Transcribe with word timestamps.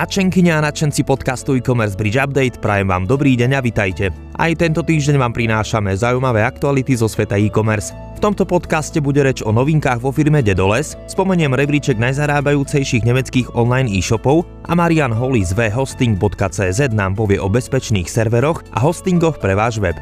Načenkyňa 0.00 0.56
a 0.56 0.64
načenci 0.64 1.04
podcastu 1.04 1.60
e-commerce 1.60 1.92
Bridge 1.92 2.16
Update 2.16 2.56
prajem 2.56 2.88
vám 2.88 3.04
dobrý 3.04 3.36
deň 3.36 3.50
a 3.52 3.60
vitajte. 3.60 4.08
Aj 4.32 4.48
tento 4.56 4.80
týždeň 4.80 5.20
vám 5.20 5.36
prinášame 5.36 5.92
zaujímavé 5.92 6.40
aktuality 6.40 6.96
zo 6.96 7.04
sveta 7.04 7.36
e-commerce. 7.36 7.92
V 8.16 8.24
tomto 8.24 8.48
podcaste 8.48 8.96
bude 9.04 9.20
reč 9.20 9.44
o 9.44 9.52
novinkách 9.52 10.00
vo 10.00 10.08
firme 10.08 10.40
Dedoles, 10.40 10.96
spomeniem 11.04 11.52
rebríček 11.52 12.00
najzarábajúcejších 12.00 13.04
nemeckých 13.04 13.52
online 13.52 13.92
e-shopov 13.92 14.48
a 14.64 14.72
Marian 14.72 15.12
Holly 15.12 15.44
z 15.44 15.52
vhosting.cz 15.52 16.80
nám 16.96 17.20
povie 17.20 17.36
o 17.36 17.52
bezpečných 17.52 18.08
serveroch 18.08 18.64
a 18.72 18.80
hostingoch 18.80 19.36
pre 19.36 19.52
váš 19.52 19.84
web. 19.84 20.00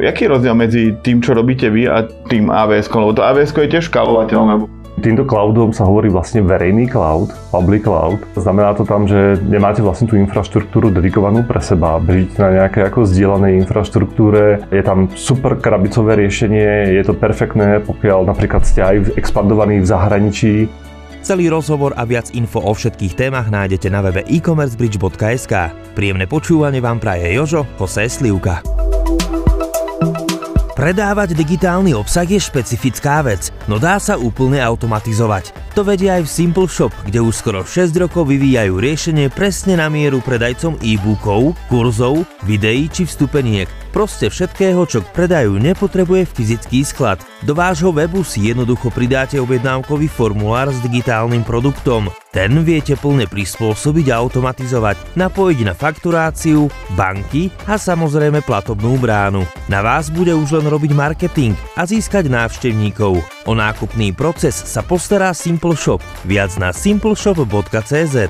Jaký 0.00 0.24
je 0.24 0.32
rozdiel 0.32 0.56
medzi 0.56 0.82
tým, 1.04 1.20
čo 1.20 1.36
robíte 1.36 1.68
vy 1.68 1.84
a 1.84 2.08
tým 2.32 2.48
AWS? 2.48 2.88
Lebo 2.88 3.12
to 3.12 3.20
AWS 3.20 3.52
je 3.52 3.68
tiež 3.76 3.92
škálovateľné. 3.92 4.83
Týmto 5.04 5.28
cloudom 5.28 5.68
sa 5.76 5.84
hovorí 5.84 6.08
vlastne 6.08 6.40
verejný 6.40 6.88
cloud, 6.88 7.28
public 7.52 7.84
cloud. 7.84 8.24
Znamená 8.40 8.72
to 8.72 8.88
tam, 8.88 9.04
že 9.04 9.36
nemáte 9.44 9.84
vlastne 9.84 10.08
tú 10.08 10.16
infraštruktúru 10.16 10.88
dedikovanú 10.88 11.44
pre 11.44 11.60
seba, 11.60 12.00
bežíte 12.00 12.40
na 12.40 12.64
nejakej 12.64 12.88
ako 12.88 13.04
zdieľanej 13.04 13.60
infraštruktúre, 13.68 14.64
je 14.72 14.80
tam 14.80 15.12
super 15.12 15.60
krabicové 15.60 16.16
riešenie, 16.24 16.96
je 16.96 17.04
to 17.04 17.12
perfektné, 17.12 17.84
pokiaľ 17.84 18.32
napríklad 18.32 18.64
ste 18.64 18.80
aj 18.80 19.12
expandovaní 19.20 19.84
v 19.84 19.86
zahraničí, 19.92 20.54
Celý 21.24 21.48
rozhovor 21.48 21.96
a 21.96 22.04
viac 22.04 22.36
info 22.36 22.60
o 22.60 22.76
všetkých 22.76 23.16
témach 23.16 23.48
nájdete 23.48 23.88
na 23.88 24.04
webe 24.04 24.28
e-commercebridge.sk. 24.28 25.72
Príjemné 25.96 26.28
počúvanie 26.28 26.84
vám 26.84 27.00
praje 27.00 27.32
Jožo 27.32 27.64
Jose 27.80 28.12
Slivka. 28.12 28.83
Predávať 30.74 31.38
digitálny 31.38 31.94
obsah 31.94 32.26
je 32.26 32.42
špecifická 32.42 33.22
vec, 33.22 33.54
no 33.70 33.78
dá 33.78 33.94
sa 34.02 34.18
úplne 34.18 34.58
automatizovať. 34.58 35.63
To 35.74 35.82
vedia 35.82 36.22
aj 36.22 36.30
v 36.30 36.30
Simple 36.30 36.70
Shop, 36.70 36.94
kde 37.02 37.18
už 37.18 37.34
skoro 37.34 37.66
6 37.66 37.90
rokov 37.98 38.30
vyvíjajú 38.30 38.78
riešenie 38.78 39.26
presne 39.26 39.74
na 39.74 39.90
mieru 39.90 40.22
predajcom 40.22 40.78
e-bookov, 40.78 41.58
kurzov, 41.66 42.22
videí 42.46 42.86
či 42.86 43.02
vstupeniek. 43.02 43.66
Proste 43.90 44.30
všetkého, 44.30 44.86
čo 44.86 45.02
k 45.02 45.10
predaju 45.14 45.58
nepotrebuje 45.58 46.30
fyzický 46.30 46.86
sklad. 46.86 47.22
Do 47.46 47.54
vášho 47.54 47.94
webu 47.94 48.26
si 48.26 48.50
jednoducho 48.50 48.90
pridáte 48.90 49.38
objednávkový 49.38 50.10
formulár 50.10 50.70
s 50.70 50.78
digitálnym 50.82 51.46
produktom. 51.46 52.10
Ten 52.34 52.66
viete 52.66 52.98
plne 52.98 53.30
prispôsobiť 53.30 54.10
a 54.10 54.18
automatizovať, 54.18 55.14
napojiť 55.14 55.58
na 55.62 55.78
fakturáciu, 55.78 56.66
banky 56.98 57.54
a 57.70 57.78
samozrejme 57.78 58.42
platobnú 58.42 58.98
bránu. 58.98 59.46
Na 59.70 59.78
vás 59.86 60.10
bude 60.10 60.34
už 60.34 60.58
len 60.58 60.66
robiť 60.66 60.90
marketing 60.90 61.54
a 61.78 61.86
získať 61.86 62.26
návštevníkov. 62.26 63.22
O 63.46 63.52
nákupný 63.54 64.10
proces 64.10 64.58
sa 64.58 64.82
postará 64.82 65.30
Simple 65.30 65.63
Shop. 65.72 66.04
Viac 66.28 66.52
na 66.60 66.76
simpleshop.cz. 66.76 68.28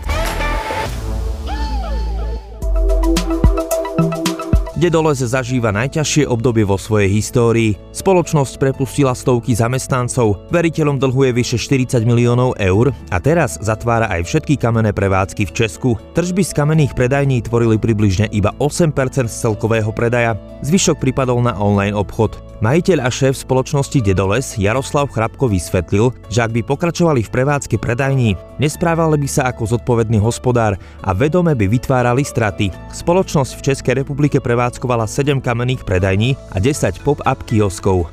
Dedoles 4.85 5.17
zažíva 5.17 5.73
najťažšie 5.73 6.29
obdobie 6.29 6.61
vo 6.69 6.77
svojej 6.77 7.09
histórii. 7.09 7.73
Spoločnosť 7.97 8.61
prepustila 8.61 9.17
stovky 9.17 9.57
zamestnancov, 9.57 10.45
veriteľom 10.53 11.01
dlhuje 11.01 11.33
vyše 11.33 11.57
40 11.57 12.05
miliónov 12.05 12.53
eur 12.61 12.93
a 13.09 13.17
teraz 13.17 13.57
zatvára 13.65 14.13
aj 14.13 14.29
všetky 14.29 14.61
kamenné 14.61 14.93
prevádzky 14.93 15.49
v 15.49 15.55
Česku. 15.57 15.91
Tržby 16.13 16.45
z 16.45 16.53
kamenných 16.53 16.93
predajní 16.93 17.41
tvorili 17.49 17.81
približne 17.81 18.29
iba 18.29 18.53
8% 18.61 18.93
z 19.25 19.33
celkového 19.33 19.89
predaja, 19.89 20.37
zvyšok 20.61 21.01
pripadol 21.01 21.41
na 21.41 21.57
online 21.57 21.97
obchod. 21.97 22.44
Majiteľ 22.65 23.05
a 23.05 23.13
šéf 23.13 23.45
spoločnosti 23.45 24.01
Dedoles 24.01 24.57
Jaroslav 24.57 25.13
Chrapko 25.13 25.53
vysvetlil, 25.53 26.17
že 26.33 26.41
ak 26.41 26.49
by 26.57 26.65
pokračovali 26.65 27.21
v 27.21 27.29
prevádzke 27.29 27.77
predajní, 27.77 28.41
nesprávali 28.57 29.21
by 29.21 29.29
sa 29.29 29.53
ako 29.53 29.77
zodpovedný 29.77 30.17
hospodár 30.17 30.81
a 31.05 31.13
vedome 31.13 31.53
by 31.53 31.69
vytvárali 31.69 32.25
straty. 32.25 32.73
Spoločnosť 32.89 33.61
v 33.61 33.65
Českej 33.69 33.95
republike 34.01 34.41
prevádzkovala 34.41 35.05
7 35.05 35.45
kamenných 35.45 35.85
predajní 35.85 36.41
a 36.53 36.59
10 36.63 37.05
pop-up 37.05 37.45
kioskov. 37.45 38.09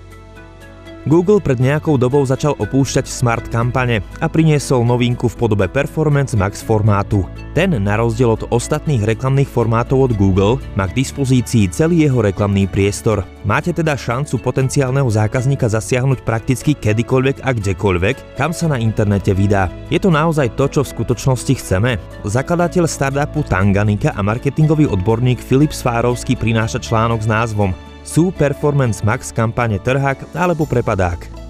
Google 1.09 1.41
pred 1.41 1.57
nejakou 1.57 1.97
dobou 1.97 2.21
začal 2.21 2.53
opúšťať 2.61 3.09
smart 3.09 3.49
kampane 3.49 4.05
a 4.21 4.29
priniesol 4.29 4.85
novinku 4.85 5.25
v 5.25 5.37
podobe 5.37 5.65
Performance 5.65 6.37
Max 6.37 6.61
formátu. 6.61 7.25
Ten, 7.57 7.73
na 7.73 7.97
rozdiel 7.97 8.37
od 8.37 8.45
ostatných 8.53 9.01
reklamných 9.03 9.49
formátov 9.49 10.07
od 10.07 10.13
Google, 10.13 10.61
má 10.77 10.85
k 10.85 11.01
dispozícii 11.01 11.73
celý 11.73 12.05
jeho 12.05 12.21
reklamný 12.21 12.69
priestor. 12.69 13.25
Máte 13.41 13.73
teda 13.73 13.97
šancu 13.97 14.37
potenciálneho 14.39 15.09
zákazníka 15.09 15.65
zasiahnuť 15.67 16.21
prakticky 16.21 16.77
kedykoľvek 16.77 17.43
a 17.43 17.49
kdekoľvek, 17.51 18.37
kam 18.37 18.53
sa 18.53 18.69
na 18.69 18.77
internete 18.77 19.33
vydá. 19.33 19.73
Je 19.89 19.97
to 19.97 20.13
naozaj 20.13 20.53
to, 20.53 20.69
čo 20.69 20.81
v 20.85 20.91
skutočnosti 20.95 21.53
chceme? 21.59 21.97
Zakladateľ 22.23 22.85
startupu 22.85 23.41
Tanganika 23.43 24.13
a 24.13 24.21
marketingový 24.21 24.85
odborník 24.87 25.41
Filip 25.41 25.73
Svárovský 25.73 26.37
prináša 26.37 26.77
článok 26.77 27.25
s 27.25 27.27
názvom 27.27 27.90
sú 28.05 28.29
Performance 28.35 29.01
Max 29.01 29.33
kampane 29.33 29.81
trhák 29.81 30.35
alebo 30.37 30.69
prepadák. 30.69 31.40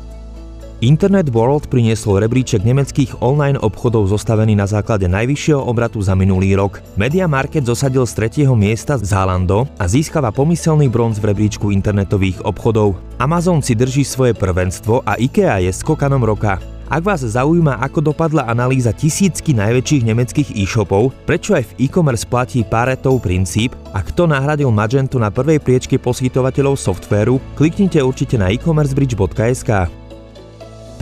Internet 0.81 1.30
World 1.30 1.69
priniesol 1.69 2.25
rebríček 2.25 2.66
nemeckých 2.66 3.22
online 3.22 3.53
obchodov 3.62 4.09
zostavený 4.09 4.58
na 4.58 4.66
základe 4.66 5.06
najvyššieho 5.06 5.62
obratu 5.62 6.02
za 6.02 6.18
minulý 6.18 6.58
rok. 6.58 6.81
Media 6.97 7.30
Market 7.30 7.69
zosadil 7.69 8.02
z 8.09 8.42
3. 8.42 8.50
miesta 8.58 8.97
Zalando 8.97 9.69
a 9.78 9.86
získava 9.86 10.34
pomyselný 10.34 10.90
bronz 10.90 11.22
v 11.22 11.38
rebríčku 11.38 11.69
internetových 11.69 12.42
obchodov. 12.42 12.97
Amazon 13.22 13.62
si 13.62 13.78
drží 13.78 14.02
svoje 14.02 14.34
prvenstvo 14.34 15.06
a 15.06 15.22
IKEA 15.22 15.62
je 15.62 15.69
skokanom 15.69 16.25
roka. 16.25 16.58
Ak 16.90 17.06
vás 17.06 17.22
zaujíma, 17.22 17.78
ako 17.78 18.02
dopadla 18.02 18.50
analýza 18.50 18.90
tisícky 18.90 19.53
najväčších 19.53 20.02
nemeckých 20.02 20.50
e-shopov, 20.66 21.13
prečo 21.30 21.53
aj 21.53 21.78
v 21.78 21.86
e-commerce 21.86 22.25
platí 22.25 22.66
Paretov 22.66 23.22
princíp 23.22 23.78
a 23.94 24.02
kto 24.02 24.25
nahradil 24.25 24.74
Magento 24.74 25.22
na 25.22 25.30
prvej 25.30 25.62
priečke 25.62 26.02
poskytovateľov 26.02 26.74
softvéru, 26.74 27.38
kliknite 27.53 28.02
určite 28.02 28.42
na 28.42 28.50
e-commercebridge.sk. 28.50 30.00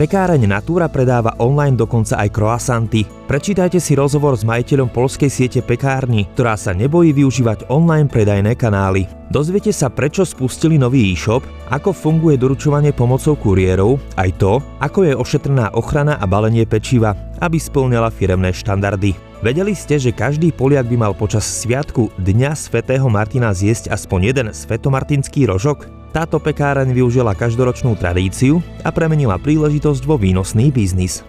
Pekáreň 0.00 0.48
Natura 0.48 0.88
predáva 0.88 1.36
online 1.44 1.76
dokonca 1.76 2.16
aj 2.16 2.32
croissanty. 2.32 3.04
Prečítajte 3.04 3.76
si 3.76 3.92
rozhovor 3.92 4.32
s 4.32 4.48
majiteľom 4.48 4.88
polskej 4.88 5.28
siete 5.28 5.60
pekárni, 5.60 6.24
ktorá 6.32 6.56
sa 6.56 6.72
nebojí 6.72 7.12
využívať 7.12 7.68
online 7.68 8.08
predajné 8.08 8.56
kanály. 8.56 9.04
Dozviete 9.28 9.76
sa, 9.76 9.92
prečo 9.92 10.24
spustili 10.24 10.80
nový 10.80 11.12
e-shop, 11.12 11.44
ako 11.68 11.92
funguje 11.92 12.40
doručovanie 12.40 12.96
pomocou 12.96 13.36
kuriérov, 13.36 14.00
aj 14.16 14.40
to, 14.40 14.64
ako 14.80 15.04
je 15.04 15.12
ošetrená 15.12 15.76
ochrana 15.76 16.16
a 16.16 16.24
balenie 16.24 16.64
pečiva, 16.64 17.12
aby 17.44 17.60
splňala 17.60 18.08
firemné 18.08 18.56
štandardy. 18.56 19.12
Vedeli 19.44 19.76
ste, 19.76 20.00
že 20.00 20.16
každý 20.16 20.48
Poliak 20.48 20.88
by 20.88 20.96
mal 20.96 21.12
počas 21.12 21.44
sviatku 21.44 22.08
Dňa 22.16 22.56
svätého 22.56 23.04
Martina 23.12 23.52
zjesť 23.52 23.92
aspoň 23.92 24.32
jeden 24.32 24.48
svetomartinský 24.56 25.44
rožok? 25.44 25.99
Táto 26.10 26.42
pekáreň 26.42 26.90
využila 26.90 27.38
každoročnú 27.38 27.94
tradíciu 27.94 28.58
a 28.82 28.90
premenila 28.90 29.38
príležitosť 29.38 30.02
vo 30.02 30.18
výnosný 30.18 30.74
biznis. 30.74 31.22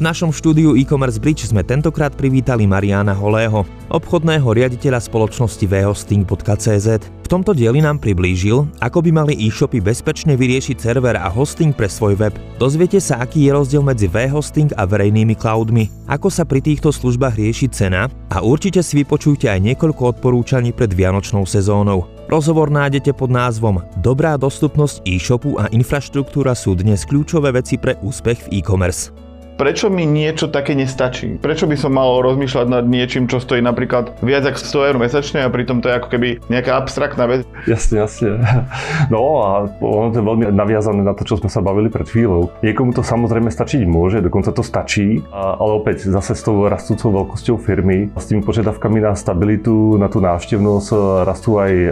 V 0.00 0.08
našom 0.08 0.32
štúdiu 0.32 0.80
e-commerce 0.80 1.20
Bridge 1.20 1.44
sme 1.44 1.60
tentokrát 1.60 2.08
privítali 2.16 2.64
Mariana 2.64 3.12
Holého, 3.12 3.68
obchodného 3.92 4.48
riaditeľa 4.48 4.96
spoločnosti 4.96 5.60
vhosting.cz. 5.60 6.88
V 7.04 7.28
tomto 7.28 7.52
dieli 7.52 7.84
nám 7.84 8.00
priblížil, 8.00 8.64
ako 8.80 9.04
by 9.04 9.10
mali 9.12 9.36
e-shopy 9.36 9.84
bezpečne 9.84 10.40
vyriešiť 10.40 10.76
server 10.80 11.20
a 11.20 11.28
hosting 11.28 11.76
pre 11.76 11.84
svoj 11.84 12.16
web. 12.16 12.32
Dozviete 12.56 12.96
sa, 12.96 13.20
aký 13.20 13.44
je 13.44 13.52
rozdiel 13.52 13.84
medzi 13.84 14.08
vhosting 14.08 14.72
a 14.72 14.88
verejnými 14.88 15.36
cloudmi, 15.36 16.08
ako 16.08 16.32
sa 16.32 16.48
pri 16.48 16.64
týchto 16.64 16.96
službách 16.96 17.36
rieši 17.36 17.68
cena 17.68 18.08
a 18.32 18.40
určite 18.40 18.80
si 18.80 19.04
vypočujte 19.04 19.52
aj 19.52 19.60
niekoľko 19.60 20.16
odporúčaní 20.16 20.72
pred 20.72 20.96
vianočnou 20.96 21.44
sezónou. 21.44 22.19
Rozhovor 22.30 22.70
nájdete 22.70 23.10
pod 23.10 23.26
názvom 23.26 23.82
Dobrá 23.98 24.38
dostupnosť 24.38 25.02
e-shopu 25.02 25.58
a 25.58 25.66
infraštruktúra 25.74 26.54
sú 26.54 26.78
dnes 26.78 27.02
kľúčové 27.02 27.50
veci 27.50 27.74
pre 27.74 27.98
úspech 28.06 28.46
v 28.46 28.62
e-commerce 28.62 29.10
prečo 29.60 29.92
mi 29.92 30.08
niečo 30.08 30.48
také 30.48 30.72
nestačí? 30.72 31.36
Prečo 31.36 31.68
by 31.68 31.76
som 31.76 31.92
mal 31.92 32.24
rozmýšľať 32.24 32.66
nad 32.72 32.88
niečím, 32.88 33.28
čo 33.28 33.44
stojí 33.44 33.60
napríklad 33.60 34.16
viac 34.24 34.48
ako 34.48 34.56
100 34.56 34.88
eur 34.88 34.96
mesačne 34.96 35.44
a 35.44 35.52
pritom 35.52 35.84
to 35.84 35.92
je 35.92 36.00
ako 36.00 36.08
keby 36.08 36.40
nejaká 36.48 36.80
abstraktná 36.80 37.28
vec? 37.28 37.44
Jasne, 37.68 38.08
jasne. 38.08 38.40
No 39.12 39.42
a 39.42 39.66
ono 39.82 40.14
to 40.14 40.22
je 40.22 40.24
veľmi 40.24 40.44
naviazané 40.54 41.02
na 41.02 41.12
to, 41.12 41.26
čo 41.26 41.36
sme 41.36 41.50
sa 41.50 41.58
bavili 41.60 41.90
pred 41.90 42.06
chvíľou. 42.06 42.54
Niekomu 42.62 42.94
to 42.94 43.02
samozrejme 43.02 43.50
stačiť 43.50 43.82
môže, 43.84 44.22
dokonca 44.22 44.54
to 44.54 44.62
stačí, 44.62 45.18
ale 45.34 45.72
opäť 45.82 46.06
zase 46.06 46.38
s 46.38 46.46
tou 46.46 46.70
rastúcou 46.70 47.10
veľkosťou 47.10 47.58
firmy, 47.58 48.06
s 48.14 48.30
tými 48.30 48.46
požiadavkami 48.46 49.02
na 49.02 49.18
stabilitu, 49.18 49.98
na 49.98 50.06
tú 50.06 50.22
návštevnosť, 50.22 50.88
rastú 51.26 51.58
aj 51.58 51.72
e, 51.74 51.88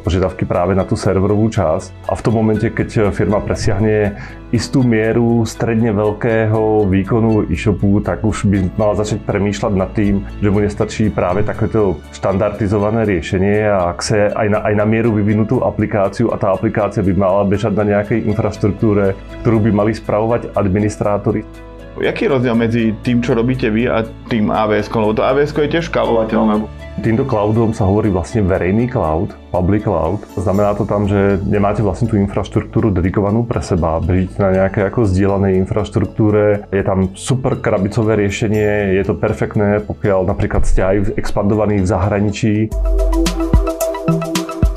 požiadavky 0.00 0.48
práve 0.48 0.72
na 0.72 0.88
tú 0.88 0.96
serverovú 0.96 1.52
časť. 1.52 2.08
A 2.08 2.16
v 2.16 2.24
tom 2.24 2.34
momente, 2.40 2.72
keď 2.72 3.12
firma 3.12 3.42
presiahne 3.44 4.16
istú 4.52 4.84
mieru 4.84 5.44
stredne 5.48 5.92
veľkého 5.92 6.88
výkonu 6.88 7.11
e-shopu, 7.50 8.00
tak 8.00 8.24
už 8.24 8.48
by 8.48 8.72
mala 8.78 8.94
začať 8.96 9.26
premýšľať 9.26 9.72
nad 9.76 9.90
tým, 9.92 10.24
že 10.40 10.48
mu 10.48 10.62
nestačí 10.64 11.10
práve 11.12 11.44
takéto 11.44 12.00
štandardizované 12.16 13.04
riešenie 13.04 13.68
a 13.68 13.92
ak 13.92 13.98
sa 14.00 14.30
aj 14.32 14.46
na, 14.48 14.58
aj 14.64 14.74
na 14.78 14.86
mieru 14.88 15.12
vyvinutú 15.12 15.60
aplikáciu 15.60 16.32
a 16.32 16.40
tá 16.40 16.54
aplikácia 16.54 17.04
by 17.04 17.12
mala 17.12 17.42
bežať 17.44 17.76
na 17.76 17.84
nejakej 17.98 18.24
infraštruktúre, 18.30 19.12
ktorú 19.44 19.58
by 19.68 19.70
mali 19.74 19.92
spravovať 19.92 20.56
administrátori 20.56 21.44
Jaký 22.00 22.24
je 22.24 22.32
rozdiel 22.32 22.56
medzi 22.56 22.82
tým, 23.04 23.20
čo 23.20 23.36
robíte 23.36 23.68
vy 23.68 23.84
a 23.84 24.00
tým 24.32 24.48
AWS, 24.48 24.88
lebo 24.88 25.12
to 25.12 25.20
AWS 25.28 25.52
je 25.52 25.72
tiež 25.76 25.92
skalovateľné. 25.92 26.64
Týmto 27.02 27.26
cloudom 27.26 27.74
sa 27.74 27.82
hovorí 27.90 28.14
vlastne 28.14 28.46
verejný 28.46 28.86
cloud, 28.86 29.34
public 29.50 29.90
cloud. 29.90 30.22
Znamená 30.38 30.78
to 30.78 30.86
tam, 30.86 31.10
že 31.10 31.34
nemáte 31.42 31.82
vlastne 31.82 32.06
tú 32.06 32.14
infraštruktúru 32.14 32.94
dedikovanú 32.94 33.42
pre 33.42 33.58
seba, 33.58 33.98
bežíte 33.98 34.38
na 34.38 34.54
nejaké 34.54 34.86
ako 34.86 35.10
zdieľanej 35.10 35.58
infraštruktúre, 35.66 36.70
je 36.70 36.82
tam 36.86 37.10
super 37.18 37.58
krabicové 37.58 38.22
riešenie, 38.22 38.94
je 38.94 39.02
to 39.02 39.18
perfektné, 39.18 39.82
pokiaľ 39.82 40.30
napríklad 40.30 40.62
ste 40.62 40.86
aj 40.86 41.18
expandovaní 41.18 41.82
v 41.82 41.90
zahraničí. 41.90 42.54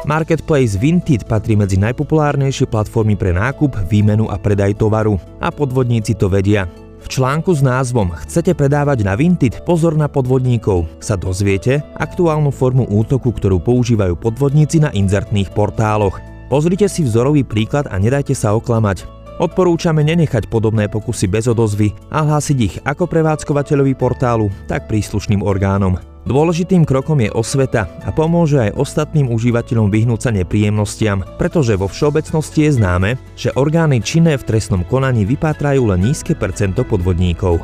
Marketplace 0.10 0.82
Vinted 0.82 1.30
patrí 1.30 1.54
medzi 1.54 1.78
najpopulárnejšie 1.78 2.66
platformy 2.66 3.14
pre 3.14 3.38
nákup, 3.38 3.86
výmenu 3.86 4.34
a 4.34 4.42
predaj 4.42 4.74
tovaru. 4.82 5.22
A 5.38 5.54
podvodníci 5.54 6.18
to 6.18 6.26
vedia. 6.26 6.66
V 7.06 7.22
článku 7.22 7.54
s 7.54 7.62
názvom 7.62 8.18
Chcete 8.26 8.58
predávať 8.58 9.06
na 9.06 9.14
Vinted? 9.14 9.62
Pozor 9.62 9.94
na 9.94 10.10
podvodníkov 10.10 10.90
sa 10.98 11.14
dozviete 11.14 11.86
aktuálnu 12.02 12.50
formu 12.50 12.90
útoku, 12.90 13.30
ktorú 13.30 13.62
používajú 13.62 14.18
podvodníci 14.18 14.82
na 14.82 14.90
inzertných 14.90 15.54
portáloch. 15.54 16.18
Pozrite 16.50 16.90
si 16.90 17.06
vzorový 17.06 17.46
príklad 17.46 17.86
a 17.94 18.02
nedajte 18.02 18.34
sa 18.34 18.58
oklamať. 18.58 19.06
Odporúčame 19.38 20.02
nenechať 20.02 20.50
podobné 20.50 20.90
pokusy 20.90 21.30
bez 21.30 21.46
odozvy 21.46 21.94
a 22.10 22.26
hlásiť 22.26 22.58
ich 22.58 22.76
ako 22.82 23.06
prevádzkovateľovi 23.06 23.94
portálu, 23.94 24.50
tak 24.66 24.90
príslušným 24.90 25.46
orgánom. 25.46 26.15
Dôležitým 26.26 26.90
krokom 26.90 27.22
je 27.22 27.30
osveta 27.30 27.86
a 28.02 28.10
pomôže 28.10 28.58
aj 28.58 28.74
ostatným 28.82 29.30
užívateľom 29.30 29.94
vyhnúť 29.94 30.20
sa 30.26 30.32
nepríjemnostiam, 30.34 31.22
pretože 31.38 31.78
vo 31.78 31.86
všeobecnosti 31.86 32.66
je 32.66 32.82
známe, 32.82 33.10
že 33.38 33.54
orgány 33.54 34.02
činné 34.02 34.34
v 34.34 34.46
trestnom 34.50 34.82
konaní 34.90 35.22
vypátrajú 35.22 35.94
len 35.94 36.02
nízke 36.02 36.34
percento 36.34 36.82
podvodníkov. 36.82 37.62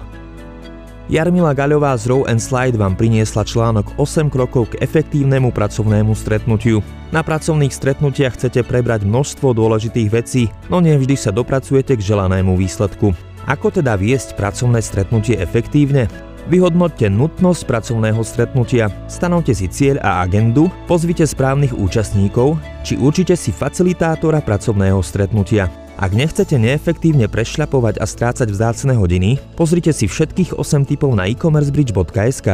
Jarmila 1.10 1.58
Gaľová 1.58 1.98
z 1.98 2.14
Row 2.14 2.24
and 2.30 2.38
Slide 2.38 2.78
vám 2.78 2.94
priniesla 2.94 3.42
článok 3.42 3.98
8 3.98 4.30
krokov 4.30 4.72
k 4.72 4.80
efektívnemu 4.86 5.50
pracovnému 5.50 6.14
stretnutiu. 6.14 6.86
Na 7.10 7.26
pracovných 7.26 7.74
stretnutiach 7.74 8.38
chcete 8.38 8.62
prebrať 8.62 9.10
množstvo 9.10 9.58
dôležitých 9.58 10.10
vecí, 10.14 10.54
no 10.70 10.80
nevždy 10.80 11.18
sa 11.18 11.34
dopracujete 11.34 11.98
k 11.98 12.06
želanému 12.14 12.54
výsledku. 12.56 13.12
Ako 13.50 13.74
teda 13.74 13.98
viesť 13.98 14.38
pracovné 14.38 14.86
stretnutie 14.86 15.34
efektívne? 15.36 16.31
Vyhodnoťte 16.50 17.14
nutnosť 17.14 17.70
pracovného 17.70 18.22
stretnutia, 18.26 18.90
stanovte 19.06 19.54
si 19.54 19.70
cieľ 19.70 20.02
a 20.02 20.26
agendu, 20.26 20.74
pozvite 20.90 21.22
správnych 21.22 21.78
účastníkov, 21.78 22.58
či 22.82 22.98
určite 22.98 23.38
si 23.38 23.54
facilitátora 23.54 24.42
pracovného 24.42 24.98
stretnutia. 25.06 25.70
Ak 26.02 26.18
nechcete 26.18 26.58
neefektívne 26.58 27.30
prešľapovať 27.30 28.02
a 28.02 28.10
strácať 28.10 28.50
vzácne 28.50 28.98
hodiny, 28.98 29.38
pozrite 29.54 29.94
si 29.94 30.10
všetkých 30.10 30.58
8 30.58 30.90
typov 30.90 31.14
na 31.14 31.30
e-commercebridge.sk. 31.30 32.50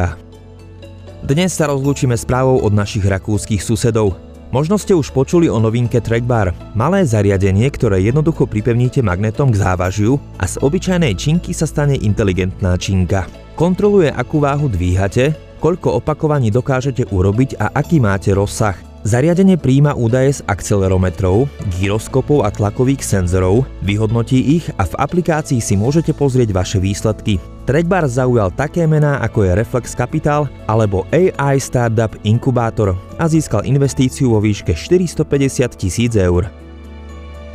Dnes 1.24 1.50
sa 1.56 1.72
rozlúčime 1.72 2.12
správou 2.20 2.60
od 2.60 2.76
našich 2.76 3.08
rakúskych 3.08 3.64
susedov. 3.64 4.20
Možno 4.52 4.76
ste 4.76 4.92
už 4.92 5.12
počuli 5.16 5.48
o 5.48 5.56
novinke 5.60 6.00
Trackbar, 6.00 6.52
malé 6.76 7.08
zariadenie, 7.08 7.68
ktoré 7.72 8.04
jednoducho 8.04 8.44
pripevníte 8.44 9.00
magnetom 9.00 9.48
k 9.52 9.60
závažiu 9.60 10.20
a 10.36 10.44
z 10.44 10.60
obyčajnej 10.60 11.16
činky 11.16 11.56
sa 11.56 11.64
stane 11.64 11.96
inteligentná 11.96 12.76
činka. 12.76 13.47
Kontroluje, 13.58 14.06
akú 14.14 14.38
váhu 14.38 14.70
dvíhate, 14.70 15.34
koľko 15.58 15.98
opakovaní 15.98 16.46
dokážete 16.46 17.10
urobiť 17.10 17.58
a 17.58 17.74
aký 17.74 17.98
máte 17.98 18.30
rozsah. 18.30 18.78
Zariadenie 19.02 19.58
príjma 19.58 19.98
údaje 19.98 20.38
z 20.38 20.40
akcelerometrov, 20.46 21.50
gyroskopov 21.74 22.46
a 22.46 22.54
tlakových 22.54 23.02
senzorov, 23.02 23.66
vyhodnotí 23.82 24.62
ich 24.62 24.70
a 24.78 24.86
v 24.86 24.94
aplikácii 25.02 25.58
si 25.58 25.74
môžete 25.74 26.14
pozrieť 26.14 26.54
vaše 26.54 26.78
výsledky. 26.78 27.42
Trackbar 27.66 28.06
zaujal 28.06 28.54
také 28.54 28.86
mená 28.86 29.18
ako 29.26 29.50
je 29.50 29.58
Reflex 29.58 29.90
Capital 29.90 30.46
alebo 30.70 31.10
AI 31.10 31.58
Startup 31.58 32.14
Inkubator 32.22 32.94
a 33.18 33.26
získal 33.26 33.66
investíciu 33.66 34.34
vo 34.34 34.38
výške 34.38 34.70
450 34.70 35.74
tisíc 35.74 36.14
eur. 36.14 36.46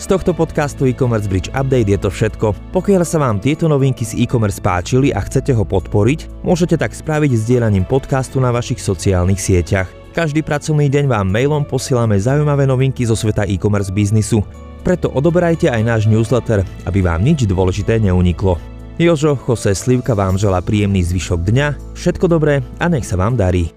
Z 0.04 0.12
tohto 0.12 0.36
podcastu 0.36 0.84
e-commerce 0.92 1.32
Bridge 1.32 1.48
Update 1.56 1.88
je 1.88 1.96
to 1.96 2.12
všetko. 2.12 2.76
Pokiaľ 2.76 3.08
sa 3.08 3.24
vám 3.24 3.40
tieto 3.40 3.72
novinky 3.72 4.04
z 4.04 4.20
e-commerce 4.20 4.60
páčili 4.60 5.16
a 5.16 5.24
chcete 5.24 5.56
ho 5.56 5.64
podporiť, 5.64 6.44
môžete 6.44 6.76
tak 6.76 6.92
spraviť 6.92 7.32
sdielaním 7.32 7.88
podcastu 7.88 8.44
na 8.44 8.52
vašich 8.52 8.84
sociálnych 8.84 9.40
sieťach. 9.40 9.88
Každý 10.12 10.44
pracovný 10.44 10.92
deň 10.92 11.08
vám 11.08 11.32
mailom 11.32 11.64
posielame 11.64 12.20
zaujímavé 12.20 12.68
novinky 12.68 13.08
zo 13.08 13.16
sveta 13.16 13.48
e-commerce 13.48 13.96
biznisu. 13.96 14.44
Preto 14.84 15.08
odoberajte 15.08 15.72
aj 15.72 15.82
náš 15.88 16.02
newsletter, 16.12 16.68
aby 16.84 17.00
vám 17.00 17.24
nič 17.24 17.48
dôležité 17.48 18.04
neuniklo. 18.04 18.60
Jožo 19.00 19.40
Jose 19.40 19.72
Slivka 19.72 20.20
vám 20.20 20.36
želá 20.36 20.60
príjemný 20.60 21.00
zvyšok 21.00 21.48
dňa, 21.48 21.96
všetko 21.96 22.28
dobré 22.28 22.60
a 22.76 22.92
nech 22.92 23.08
sa 23.08 23.16
vám 23.16 23.40
darí. 23.40 23.72